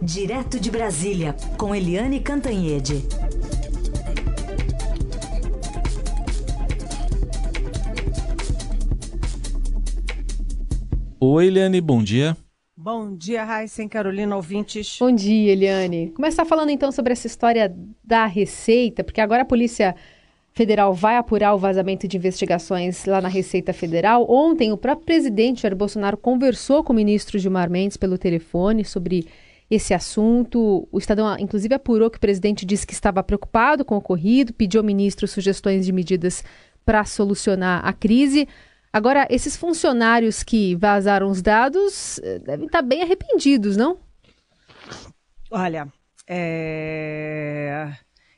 [0.00, 3.04] Direto de Brasília, com Eliane Cantanhede.
[11.20, 12.36] Oi, Eliane, bom dia.
[12.76, 14.96] Bom dia, Raíssa Carolina, ouvintes.
[15.00, 16.12] Bom dia, Eliane.
[16.14, 19.96] Começar falando então sobre essa história da Receita, porque agora a Polícia
[20.52, 24.30] Federal vai apurar o vazamento de investigações lá na Receita Federal.
[24.30, 29.26] Ontem, o próprio presidente Jair Bolsonaro conversou com o ministro Gilmar Mendes pelo telefone sobre
[29.70, 30.88] esse assunto.
[30.90, 34.80] O Estadão, inclusive, apurou que o presidente disse que estava preocupado com o ocorrido, pediu
[34.80, 36.42] ao ministro sugestões de medidas
[36.84, 38.48] para solucionar a crise.
[38.92, 43.98] Agora, esses funcionários que vazaram os dados eh, devem estar bem arrependidos, não?
[45.50, 45.88] Olha,
[46.26, 47.92] é...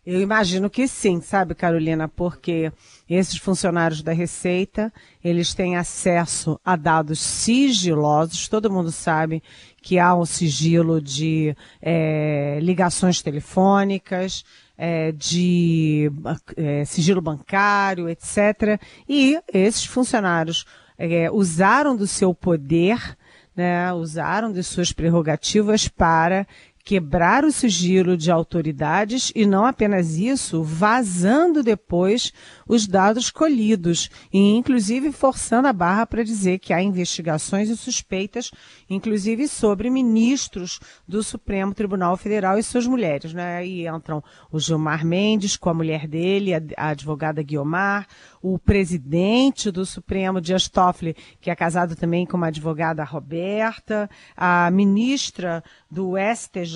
[0.05, 2.73] eu imagino que sim, sabe, Carolina, porque
[3.09, 4.92] esses funcionários da Receita,
[5.23, 9.42] eles têm acesso a dados sigilosos, todo mundo sabe
[9.83, 14.45] que há um sigilo de é, ligações telefônicas,
[14.77, 16.11] é, de
[16.56, 18.81] é, sigilo bancário, etc.
[19.08, 20.64] E esses funcionários
[20.97, 23.17] é, usaram do seu poder,
[23.55, 26.47] né, usaram de suas prerrogativas para
[26.84, 32.33] quebrar o sigilo de autoridades e não apenas isso, vazando depois
[32.67, 38.51] os dados colhidos e inclusive forçando a barra para dizer que há investigações e suspeitas,
[38.89, 43.58] inclusive sobre ministros do Supremo Tribunal Federal e suas mulheres, né?
[43.58, 48.06] Aí entram o Gilmar Mendes com a mulher dele, a, advogada Guiomar,
[48.42, 54.70] o presidente do Supremo, Dias Toffoli, que é casado também com uma advogada Roberta, a
[54.70, 56.70] ministra do STJ,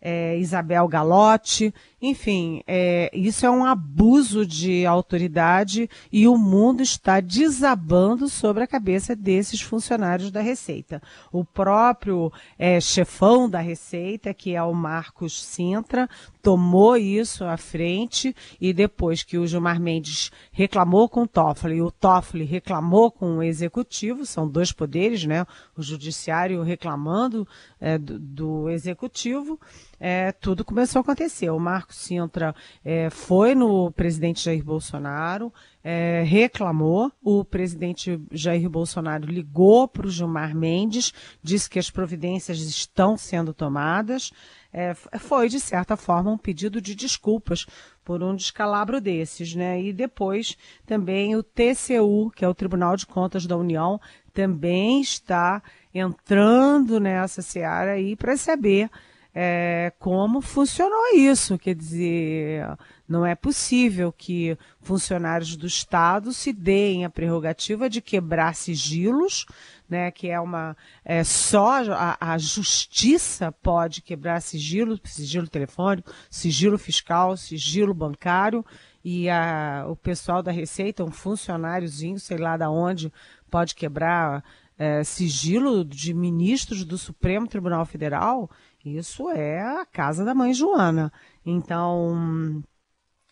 [0.00, 7.20] é, Isabel Galotti, enfim, é, isso é um abuso de autoridade e o mundo está
[7.20, 11.00] desabando sobre a cabeça desses funcionários da Receita.
[11.30, 16.08] O próprio é, chefão da Receita, que é o Marcos Sintra,
[16.42, 21.90] tomou isso à frente e depois que o Gilmar Mendes reclamou com o Toffoli o
[21.90, 25.46] Toffoli reclamou com o Executivo, são dois poderes, né?
[25.76, 27.46] O Judiciário reclamando
[27.80, 29.58] é, do, do Executivo,
[30.04, 31.48] é, tudo começou a acontecer.
[31.50, 32.52] O Marco Sintra
[32.84, 35.52] é, foi no presidente Jair Bolsonaro,
[35.84, 42.58] é, reclamou, o presidente Jair Bolsonaro ligou para o Gilmar Mendes, disse que as providências
[42.58, 44.32] estão sendo tomadas.
[44.72, 47.64] É, foi, de certa forma, um pedido de desculpas
[48.04, 49.80] por um descalabro desses, né?
[49.80, 54.00] E depois também o TCU, que é o Tribunal de Contas da União,
[54.34, 55.62] também está
[55.94, 58.90] entrando nessa seara aí para saber
[59.34, 61.58] é, como funcionou isso.
[61.58, 62.66] Quer dizer,
[63.08, 69.46] não é possível que funcionários do Estado se deem a prerrogativa de quebrar sigilos,
[69.88, 76.78] né, que é uma é, só a, a, justiça pode quebrar sigilo, sigilo telefônico, sigilo
[76.78, 78.64] fiscal, sigilo bancário
[79.04, 83.12] e a, o pessoal da Receita, um funcionáriozinho, sei lá da onde,
[83.50, 84.42] pode quebrar
[84.78, 88.50] é, sigilo de ministros do Supremo Tribunal Federal.
[88.84, 91.12] Isso é a casa da mãe Joana.
[91.46, 92.62] Então,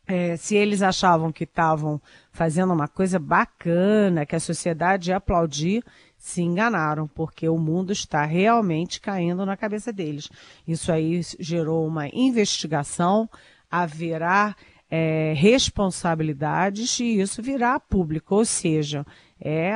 [0.06, 2.00] é, se eles achavam que estavam
[2.32, 5.84] fazendo uma coisa bacana, que a sociedade ia aplaudir,
[6.16, 10.28] se enganaram, porque o mundo está realmente caindo na cabeça deles.
[10.66, 13.28] Isso aí gerou uma investigação,
[13.70, 14.54] haverá
[14.90, 19.06] é, responsabilidades e isso virá público, ou seja,
[19.40, 19.74] é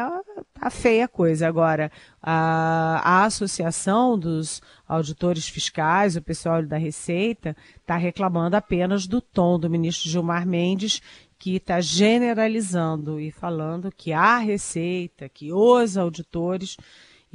[0.53, 1.49] tá feia a coisa.
[1.49, 1.91] Agora,
[2.23, 9.59] a, a Associação dos Auditores Fiscais, o pessoal da Receita, está reclamando apenas do tom
[9.59, 11.01] do ministro Gilmar Mendes,
[11.39, 16.77] que está generalizando e falando que a Receita, que os auditores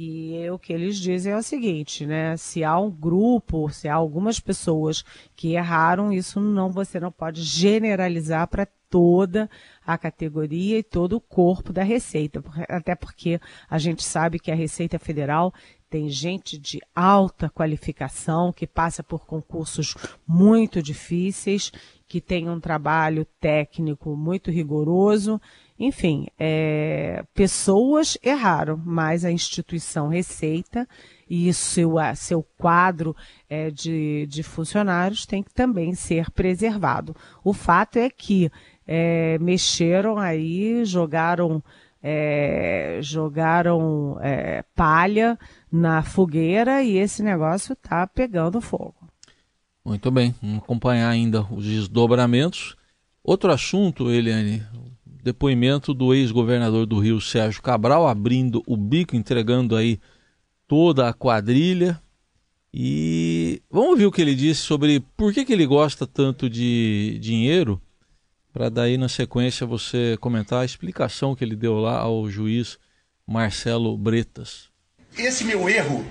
[0.02, 2.34] e o que eles dizem é o seguinte, né?
[2.34, 5.04] Se há um grupo, se há algumas pessoas
[5.36, 9.48] que erraram, isso não você não pode generalizar para toda
[9.86, 14.54] a categoria e todo o corpo da Receita, até porque a gente sabe que a
[14.54, 15.52] Receita Federal
[15.90, 19.94] tem gente de alta qualificação que passa por concursos
[20.26, 21.70] muito difíceis,
[22.08, 25.38] que tem um trabalho técnico muito rigoroso
[25.80, 30.86] enfim, é, pessoas erraram, mas a instituição Receita
[31.28, 33.16] e seu, seu quadro
[33.48, 37.16] é, de, de funcionários tem que também ser preservado.
[37.42, 38.52] O fato é que
[38.86, 41.64] é, mexeram aí, jogaram,
[42.02, 45.38] é, jogaram é, palha
[45.72, 49.08] na fogueira e esse negócio está pegando fogo.
[49.82, 52.76] Muito bem, vamos acompanhar ainda os desdobramentos.
[53.24, 54.62] Outro assunto, Eliane,
[55.22, 59.98] depoimento do ex-governador do Rio, Sérgio Cabral, abrindo o bico, entregando aí
[60.66, 62.00] toda a quadrilha.
[62.72, 67.18] E vamos ouvir o que ele disse sobre por que, que ele gosta tanto de
[67.20, 67.80] dinheiro,
[68.52, 72.78] para daí na sequência você comentar a explicação que ele deu lá ao juiz
[73.26, 74.68] Marcelo Bretas.
[75.16, 76.04] Esse meu erro,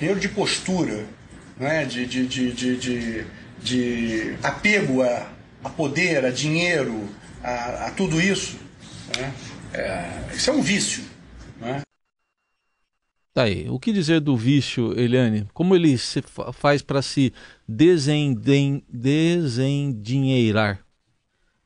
[0.00, 1.06] erro de postura,
[1.56, 3.24] né, de, de, de,
[3.62, 5.32] de, apego a,
[5.64, 7.08] a poder, a dinheiro,
[7.46, 8.58] a, a tudo isso,
[9.16, 9.32] né,
[9.72, 11.04] é, isso é um vício.
[11.60, 11.80] Né?
[13.32, 13.68] Tá aí.
[13.68, 15.46] O que dizer do vício, Eliane?
[15.52, 16.22] Como ele se
[16.54, 17.32] faz para se
[17.68, 20.80] desendem, desendinheirar?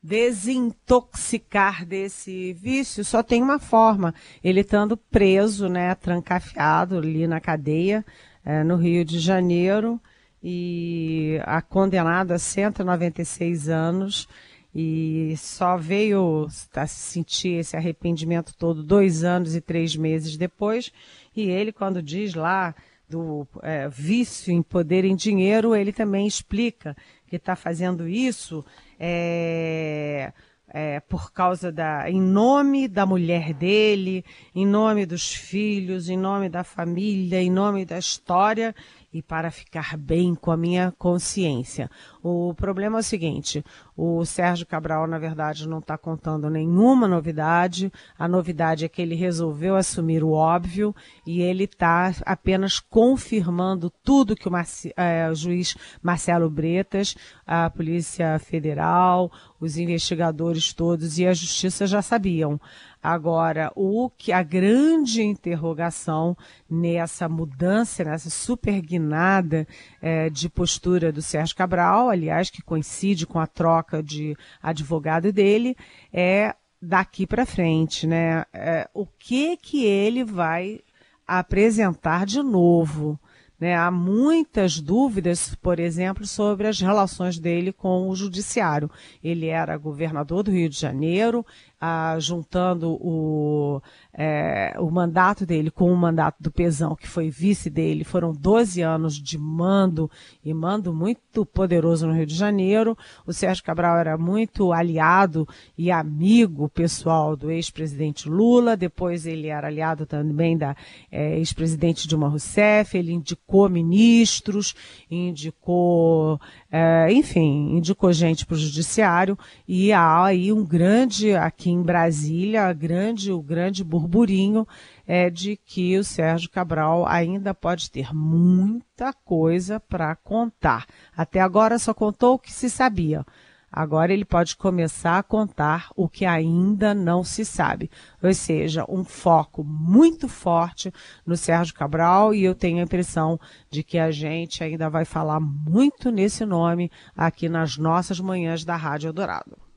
[0.03, 4.13] Desintoxicar desse vício só tem uma forma.
[4.43, 8.05] Ele estando preso, né, trancafiado ali na cadeia,
[8.43, 10.01] é, no Rio de Janeiro,
[10.43, 14.27] e a condenado a 196 anos
[14.73, 20.91] e só veio a sentir esse arrependimento todo dois anos e três meses depois.
[21.35, 22.73] E ele, quando diz lá
[23.09, 26.95] do é, vício em poder em dinheiro, ele também explica
[27.27, 28.63] que está fazendo isso
[28.97, 30.31] é,
[30.69, 34.23] é, por causa da, em nome da mulher dele,
[34.55, 38.73] em nome dos filhos, em nome da família, em nome da história
[39.13, 41.89] e para ficar bem com a minha consciência.
[42.23, 43.63] O problema é o seguinte:
[43.95, 47.91] o Sérgio Cabral, na verdade, não está contando nenhuma novidade.
[48.17, 54.35] A novidade é que ele resolveu assumir o óbvio e ele está apenas confirmando tudo
[54.35, 57.15] que o, Marci é, o juiz Marcelo Bretas,
[57.45, 59.31] a Polícia Federal,
[59.61, 62.59] os investigadores todos e a Justiça já sabiam.
[63.01, 66.35] Agora, o que a grande interrogação
[66.69, 69.67] nessa mudança, nessa super guinada
[70.01, 75.77] é, de postura do Sérgio Cabral, aliás, que coincide com a troca de advogado dele,
[76.11, 78.43] é daqui para frente, né?
[78.51, 80.79] É, o que que ele vai
[81.27, 83.19] apresentar de novo?
[83.61, 83.75] Né?
[83.75, 88.89] Há muitas dúvidas, por exemplo, sobre as relações dele com o judiciário.
[89.23, 91.45] Ele era governador do Rio de Janeiro,
[91.83, 93.81] ah, juntando o,
[94.13, 98.83] é, o mandato dele com o mandato do Pezão, que foi vice dele, foram 12
[98.83, 100.09] anos de mando,
[100.45, 102.95] e mando muito poderoso no Rio de Janeiro.
[103.25, 109.65] O Sérgio Cabral era muito aliado e amigo pessoal do ex-presidente Lula, depois ele era
[109.65, 110.75] aliado também da
[111.11, 114.75] é, ex-presidente Dilma Rousseff, ele indicou ministros,
[115.09, 116.39] indicou
[116.71, 119.37] é, enfim, indicou gente para o judiciário
[119.67, 124.67] e há aí um grande, aqui em Brasília, grande, o grande burburinho
[125.07, 130.85] é de que o Sérgio Cabral ainda pode ter muita coisa para contar.
[131.15, 133.25] Até agora só contou o que se sabia.
[133.71, 137.89] Agora ele pode começar a contar o que ainda não se sabe.
[138.21, 140.91] Ou seja, um foco muito forte
[141.25, 143.39] no Sérgio Cabral e eu tenho a impressão
[143.69, 148.75] de que a gente ainda vai falar muito nesse nome aqui nas nossas manhãs da
[148.75, 149.70] Rádio Eldorado.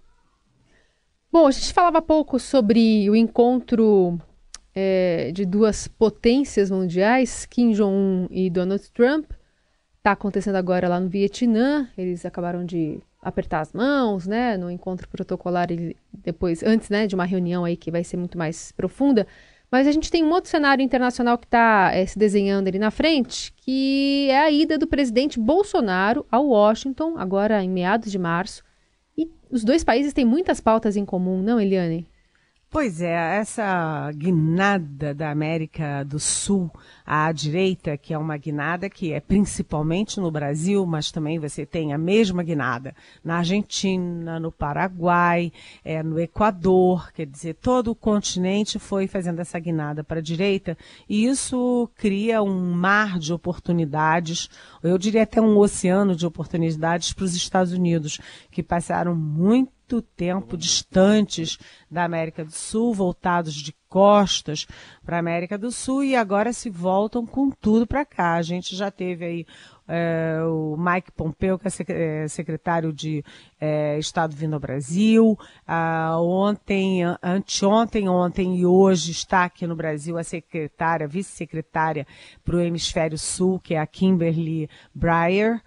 [1.34, 4.20] Bom, a gente falava pouco sobre o encontro
[4.72, 9.32] é, de duas potências mundiais, Kim Jong-un e Donald Trump.
[9.98, 11.88] Está acontecendo agora lá no Vietnã.
[11.98, 17.16] Eles acabaram de apertar as mãos, né, no encontro protocolar e depois, antes, né, de
[17.16, 19.26] uma reunião aí que vai ser muito mais profunda.
[19.72, 22.92] Mas a gente tem um outro cenário internacional que está é, se desenhando ali na
[22.92, 28.62] frente, que é a ida do presidente Bolsonaro ao Washington, agora em meados de março.
[29.54, 32.04] Os dois países têm muitas pautas em comum, não, Eliane?
[32.74, 36.68] Pois é, essa guinada da América do Sul
[37.06, 41.92] à direita, que é uma guinada que é principalmente no Brasil, mas também você tem
[41.92, 45.52] a mesma guinada na Argentina, no Paraguai,
[45.84, 50.76] é, no Equador, quer dizer, todo o continente foi fazendo essa guinada para a direita,
[51.08, 54.50] e isso cria um mar de oportunidades,
[54.82, 60.00] eu diria até um oceano de oportunidades para os Estados Unidos, que passaram muito muito
[60.00, 61.58] tempo distantes
[61.90, 64.66] da América do Sul, voltados de costas
[65.04, 68.34] para a América do Sul e agora se voltam com tudo para cá.
[68.34, 69.46] A gente já teve aí
[69.86, 73.22] é, o Mike Pompeo, que é, é secretário de
[73.60, 75.38] é, Estado vindo ao Brasil.
[75.66, 82.06] Ah, ontem, anteontem, ontem e hoje está aqui no Brasil a secretária, vice-secretária
[82.42, 85.60] para o Hemisfério Sul, que é a Kimberly Breyer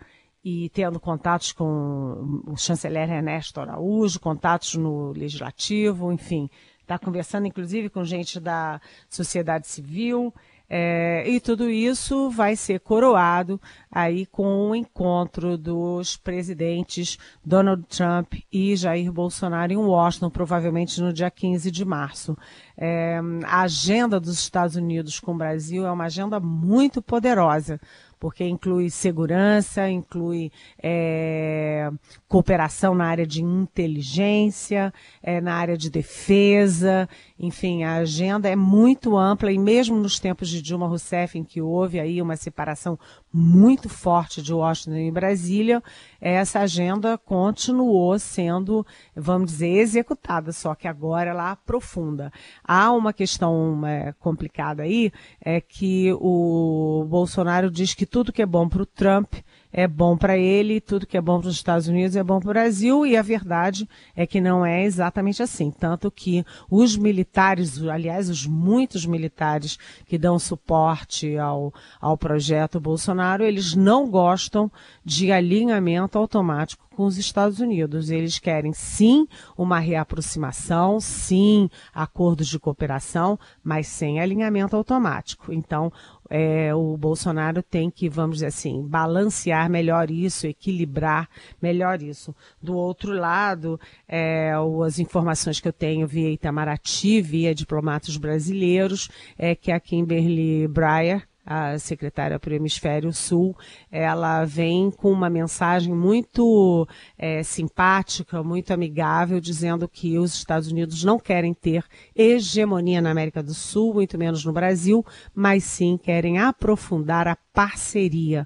[0.49, 6.49] e tendo contatos com o chanceler Ernesto Araújo, contatos no legislativo, enfim,
[6.79, 10.33] está conversando inclusive com gente da sociedade civil.
[10.69, 13.59] É, e tudo isso vai ser coroado
[13.91, 21.11] aí com o encontro dos presidentes Donald Trump e Jair Bolsonaro em Washington, provavelmente no
[21.11, 22.37] dia 15 de março.
[22.77, 27.79] É, a agenda dos Estados Unidos com o Brasil é uma agenda muito poderosa
[28.19, 31.89] porque inclui segurança, inclui é,
[32.27, 37.07] cooperação na área de inteligência, é, na área de defesa,
[37.39, 41.61] enfim, a agenda é muito ampla e mesmo nos tempos de Dilma Rousseff, em que
[41.61, 42.97] houve aí uma separação
[43.31, 45.83] muito forte de Washington e Brasília,
[46.19, 52.31] essa agenda continuou sendo, vamos dizer, executada, só que agora ela aprofunda.
[52.63, 58.45] Há uma questão é, complicada aí, é que o Bolsonaro diz que tudo que é
[58.45, 59.35] bom para o Trump
[59.71, 62.49] é bom para ele, tudo que é bom para os Estados Unidos é bom para
[62.49, 65.71] o Brasil, e a verdade é que não é exatamente assim.
[65.71, 73.43] Tanto que os militares, aliás, os muitos militares que dão suporte ao, ao projeto Bolsonaro,
[73.43, 74.71] eles não gostam
[75.03, 78.09] de alinhamento automático com os Estados Unidos.
[78.09, 85.53] Eles querem sim uma reaproximação, sim acordos de cooperação, mas sem alinhamento automático.
[85.53, 85.93] Então,
[86.27, 91.29] é, o Bolsonaro tem que, vamos dizer assim, balancear melhor isso, equilibrar
[91.61, 92.35] melhor isso.
[92.59, 99.53] Do outro lado, é, as informações que eu tenho via Itamaraty, via diplomatas brasileiros, é
[99.53, 103.55] que a Kimberly Breyer, a secretária para o Hemisfério Sul,
[103.89, 106.85] ela vem com uma mensagem muito
[107.17, 113.41] é, simpática, muito amigável, dizendo que os Estados Unidos não querem ter hegemonia na América
[113.41, 118.45] do Sul, muito menos no Brasil, mas sim querem aprofundar a parceria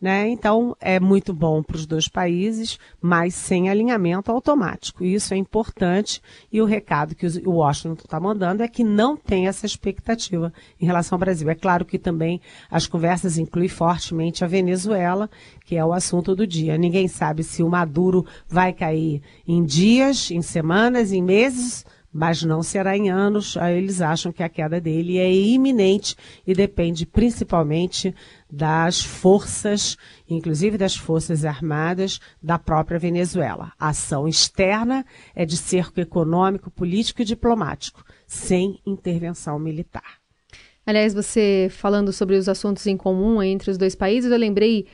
[0.00, 0.28] né?
[0.28, 5.04] Então, é muito bom para os dois países, mas sem alinhamento automático.
[5.04, 9.46] Isso é importante e o recado que o Washington está mandando é que não tem
[9.46, 11.50] essa expectativa em relação ao Brasil.
[11.50, 12.40] É claro que também
[12.70, 15.28] as conversas incluem fortemente a Venezuela,
[15.66, 16.78] que é o assunto do dia.
[16.78, 22.62] Ninguém sabe se o Maduro vai cair em dias, em semanas, em meses mas não
[22.62, 23.56] será em anos.
[23.56, 28.14] Eles acham que a queda dele é iminente e depende principalmente
[28.50, 29.96] das forças,
[30.28, 33.72] inclusive das forças armadas da própria Venezuela.
[33.78, 40.20] A ação externa é de cerco econômico, político e diplomático, sem intervenção militar.
[40.84, 44.86] Aliás, você falando sobre os assuntos em comum entre os dois países, eu lembrei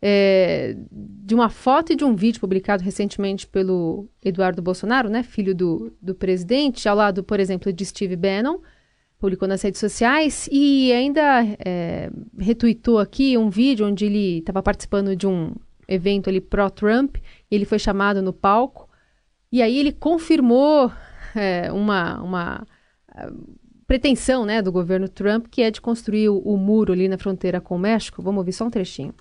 [0.00, 5.54] é, de uma foto e de um vídeo publicado recentemente pelo Eduardo Bolsonaro, né, filho
[5.54, 8.58] do, do presidente, ao lado, por exemplo, de Steve Bannon,
[9.18, 15.16] publicou nas redes sociais e ainda é, retuitou aqui um vídeo onde ele estava participando
[15.16, 15.54] de um
[15.88, 17.16] evento ali pró-Trump,
[17.50, 18.88] ele foi chamado no palco
[19.50, 20.92] e aí ele confirmou
[21.34, 22.66] é, uma, uma
[23.86, 27.60] pretensão né, do governo Trump, que é de construir o, o muro ali na fronteira
[27.60, 28.20] com o México.
[28.20, 29.14] Vamos ouvir só um trechinho.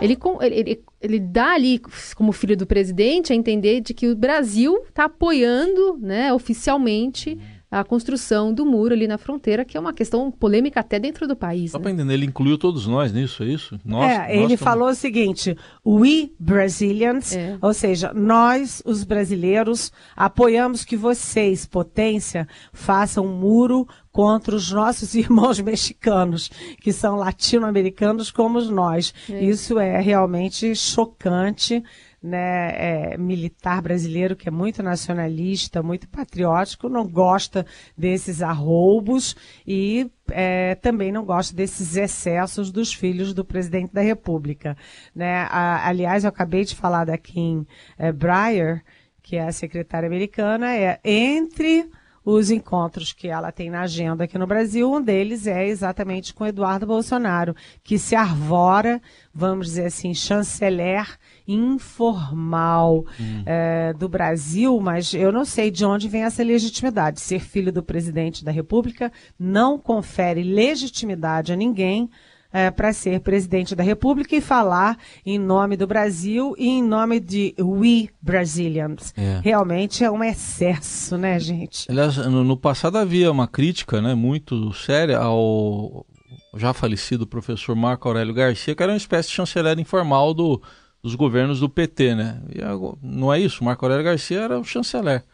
[0.00, 1.80] Ele, ele, ele, dá ali,
[2.16, 7.38] como filho do presidente, a entender de que o Brasil está apoiando né, oficialmente
[7.72, 11.34] a construção do muro ali na fronteira, que é uma questão polêmica até dentro do
[11.34, 11.70] país.
[11.70, 11.84] Só né?
[11.84, 13.80] para entender, ele incluiu todos nós nisso, é isso?
[13.82, 17.56] Nós, é, nós ele falou o seguinte: we Brazilians, é.
[17.62, 25.14] ou seja, nós, os brasileiros, apoiamos que vocês, potência, façam um muro contra os nossos
[25.16, 29.14] irmãos mexicanos, que são latino-americanos como nós.
[29.30, 29.42] É.
[29.42, 31.82] Isso é realmente chocante
[32.22, 39.34] né, é, militar brasileiro que é muito nacionalista, muito patriótico, não gosta desses arroubos
[39.66, 44.76] e é, também não gosta desses excessos dos filhos do presidente da República.
[45.14, 45.46] Né?
[45.50, 47.66] A, aliás, eu acabei de falar da Kim
[47.98, 48.82] é, Breyer,
[49.22, 51.88] que é a secretária americana, é entre
[52.24, 54.92] os encontros que ela tem na agenda aqui no Brasil.
[54.92, 59.00] Um deles é exatamente com Eduardo Bolsonaro, que se arvora,
[59.34, 63.42] vamos dizer assim, chanceler informal hum.
[63.44, 67.20] é, do Brasil, mas eu não sei de onde vem essa legitimidade.
[67.20, 72.08] Ser filho do presidente da República não confere legitimidade a ninguém
[72.52, 77.18] é, para ser presidente da República e falar em nome do Brasil e em nome
[77.18, 79.14] de We Brazilians.
[79.16, 79.40] É.
[79.42, 81.90] Realmente é um excesso, né, gente?
[81.90, 86.06] Aliás, no, passado havia uma crítica né, muito séria ao
[86.54, 90.60] já falecido professor Marco Aurélio Garcia, que era uma espécie de chanceler informal do,
[91.02, 92.42] dos governos do PT, né?
[92.50, 92.60] E
[93.02, 93.64] não é isso?
[93.64, 95.24] Marco Aurélio Garcia era o chanceler.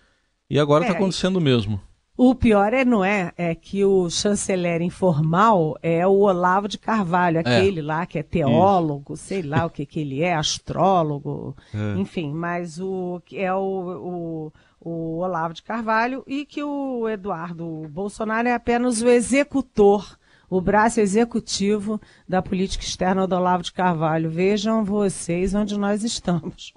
[0.49, 1.81] E agora está é, acontecendo o mesmo.
[2.21, 3.33] O pior é, não é?
[3.39, 7.41] É que o chanceler informal é o Olavo de Carvalho, é.
[7.43, 7.83] aquele é.
[7.85, 9.23] lá que é teólogo, Isso.
[9.23, 11.97] sei lá o que, que ele é, astrólogo, é.
[11.97, 18.49] enfim, mas o é o, o, o Olavo de Carvalho e que o Eduardo Bolsonaro
[18.49, 20.19] é apenas o executor
[20.51, 24.29] o braço executivo da política externa do Olavo de Carvalho.
[24.29, 26.73] Vejam vocês onde nós estamos.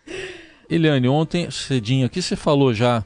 [0.68, 3.04] Eliane, ontem, cedinho aqui, você falou já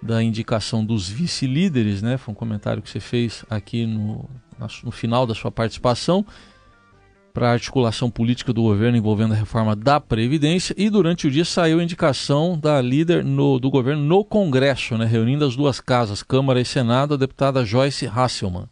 [0.00, 2.16] da indicação dos vice-líderes, né?
[2.16, 4.28] Foi um comentário que você fez aqui no,
[4.84, 6.24] no final da sua participação
[7.32, 11.44] para a articulação política do governo envolvendo a reforma da Previdência e durante o dia
[11.44, 16.22] saiu a indicação da líder no, do governo no Congresso, né, reunindo as duas casas,
[16.22, 18.68] Câmara e Senado, a deputada Joyce Hasselman.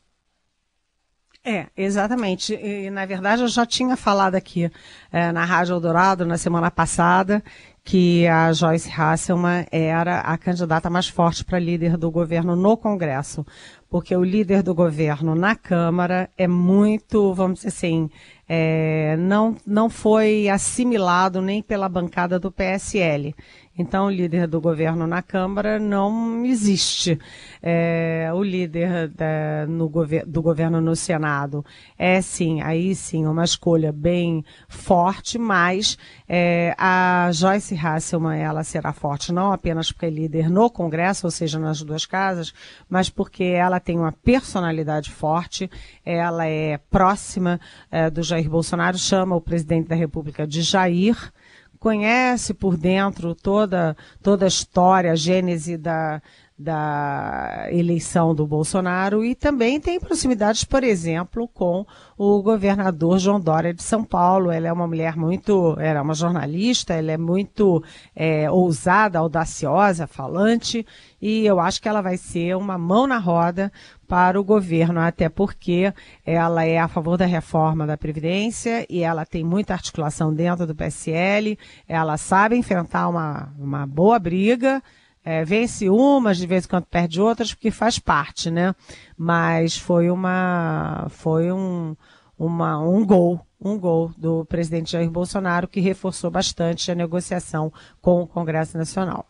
[1.45, 2.55] É, exatamente.
[2.55, 4.69] E, na verdade, eu já tinha falado aqui
[5.13, 7.41] é, na Rádio Eldorado na semana passada
[7.87, 13.47] que a Joyce Hasselman era a candidata mais forte para líder do governo no Congresso,
[13.89, 18.11] porque o líder do governo na Câmara é muito, vamos dizer assim,
[18.49, 23.33] é, não, não foi assimilado nem pela bancada do PSL.
[23.79, 27.19] Então, o líder do governo na Câmara não existe.
[27.63, 31.65] É, o líder da, gover do governo no Senado
[31.99, 38.93] é, sim, aí sim, uma escolha bem forte, mas é, a Joyce Hasselman, ela será
[38.93, 42.55] forte não apenas porque é líder no Congresso, ou seja, nas duas casas,
[42.89, 45.71] mas porque ela tem uma personalidade forte,
[46.05, 51.33] ela é próxima é, do Jair Bolsonaro, chama o presidente da República de Jair,
[51.79, 56.23] conhece por dentro toda, toda a história, a gênese da,
[56.59, 61.87] da eleição do Bolsonaro e também tem proximidades, por exemplo, com
[62.17, 64.51] o governador João Dória de São Paulo.
[64.51, 67.85] Ela é uma mulher muito, era uma jornalista, ela é muito
[68.15, 70.87] é, ousada, audaciosa, falante
[71.21, 73.73] e eu acho que ela vai ser uma mão na roda
[74.07, 75.93] para o governo, até porque
[76.25, 80.75] ela é a favor da reforma da Previdência e ela tem muita articulação dentro do
[80.75, 81.59] PSL,
[81.89, 84.83] ela sabe enfrentar uma, uma boa briga,
[85.27, 88.73] é, vence umas, de vez em quando perde outras, porque faz parte, né?
[89.19, 91.97] Mas foi uma, foi um,
[92.39, 98.23] uma, um gol, um gol do presidente Jair Bolsonaro que reforçou bastante a negociação com
[98.23, 99.27] o Congresso Nacional.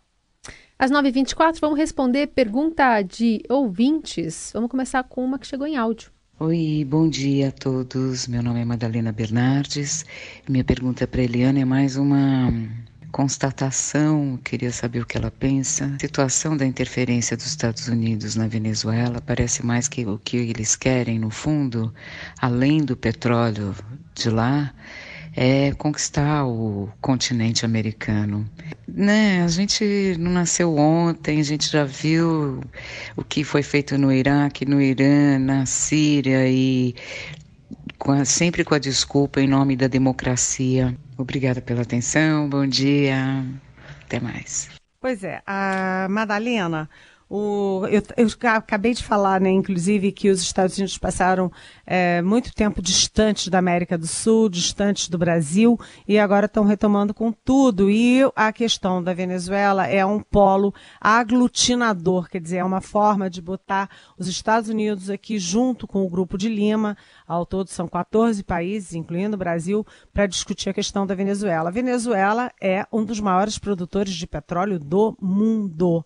[0.79, 4.51] Às 9h24, vamos responder pergunta de ouvintes.
[4.53, 6.11] Vamos começar com uma que chegou em áudio.
[6.39, 8.29] Oi, bom dia a todos.
[8.29, 10.05] Meu nome é Madalena Bernardes.
[10.47, 12.53] Minha pergunta para Eliane é mais uma
[13.13, 15.93] constatação, queria saber o que ela pensa.
[15.97, 20.77] A situação da interferência dos Estados Unidos na Venezuela parece mais que o que eles
[20.77, 21.93] querem, no fundo,
[22.41, 23.75] além do petróleo
[24.15, 24.73] de lá,
[25.37, 28.49] é conquistar o continente americano.
[28.89, 32.61] Né, a gente não nasceu ontem, a gente já viu
[33.15, 36.95] o que foi feito no Iraque, no Irã, na Síria e
[37.99, 40.97] com a, sempre com a desculpa em nome da democracia.
[41.19, 43.45] Obrigada pela atenção, bom dia,
[44.05, 44.69] até mais.
[45.01, 46.89] Pois é, a Madalena,
[47.29, 51.51] o, eu, eu, acabei de falar, né, inclusive, que os Estados Unidos passaram
[51.85, 57.13] é, muito tempo distantes da América do Sul, distantes do Brasil, e agora estão retomando
[57.13, 57.91] com tudo.
[57.91, 63.43] E a questão da Venezuela é um polo aglutinador, quer dizer, é uma forma de
[63.43, 68.45] botar os Estados Unidos aqui junto com o Grupo de Lima, ao todo são 14
[68.45, 69.85] países, incluindo o Brasil,
[70.15, 71.71] para discutir a questão da Venezuela.
[71.71, 76.05] A Venezuela é um dos maiores produtores de petróleo do mundo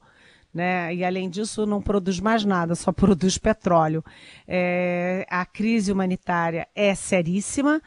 [0.52, 0.94] né?
[0.94, 4.04] E além disso, não produz mais nada, só produz petróleo.
[4.46, 7.80] É, a crise humanitária é seríssima.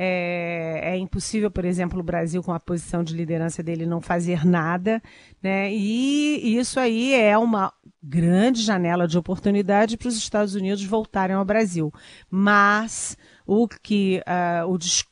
[0.00, 4.46] É, é, impossível, por exemplo, o Brasil, com a posição de liderança dele, não fazer
[4.46, 5.02] nada,
[5.42, 5.72] né?
[5.72, 11.44] E isso aí é uma grande janela de oportunidade para os Estados Unidos voltarem ao
[11.44, 11.92] Brasil.
[12.30, 15.07] Mas o que uh, o discurso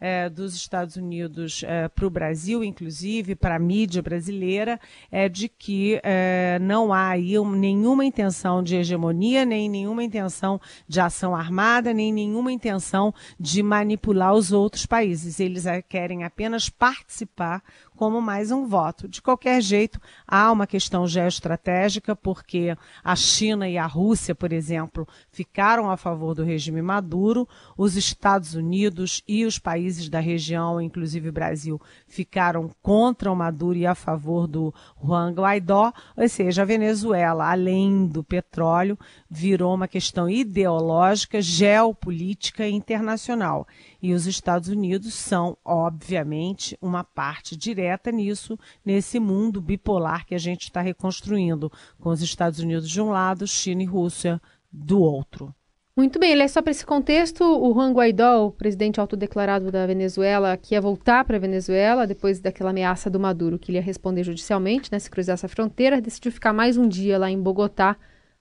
[0.00, 4.80] é, dos Estados Unidos é, para o Brasil, inclusive para a mídia brasileira,
[5.12, 10.58] é de que é, não há aí um, nenhuma intenção de hegemonia, nem nenhuma intenção
[10.88, 15.40] de ação armada, nem nenhuma intenção de manipular os outros países.
[15.40, 17.62] Eles é, querem apenas participar
[17.94, 19.08] como mais um voto.
[19.08, 25.06] De qualquer jeito, há uma questão geoestratégica, porque a China e a Rússia, por exemplo,
[25.30, 28.85] ficaram a favor do regime Maduro, os Estados Unidos
[29.26, 34.46] e os países da região, inclusive o Brasil, ficaram contra o Maduro e a favor
[34.46, 34.72] do
[35.02, 38.98] Juan Guaidó, ou seja, a Venezuela, além do petróleo,
[39.30, 43.66] virou uma questão ideológica, geopolítica e internacional.
[44.02, 50.38] E os Estados Unidos são, obviamente, uma parte direta nisso, nesse mundo bipolar que a
[50.38, 51.70] gente está reconstruindo,
[52.00, 54.40] com os Estados Unidos de um lado, China e Rússia
[54.72, 55.54] do outro.
[55.98, 60.74] Muito bem, é só para esse contexto, o Juan Guaidó, presidente autodeclarado da Venezuela, que
[60.74, 64.92] ia voltar para a Venezuela depois daquela ameaça do Maduro, que ele ia responder judicialmente,
[64.92, 67.96] né, se cruzasse a fronteira, decidiu ficar mais um dia lá em Bogotá,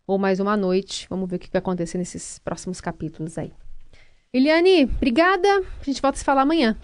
[0.06, 1.08] ou mais uma noite.
[1.10, 3.54] Vamos ver o que vai acontecer nesses próximos capítulos aí.
[4.34, 5.48] Eliane, obrigada.
[5.80, 6.76] A gente volta a se falar amanhã.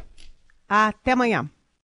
[0.70, 1.50] Até amanhã.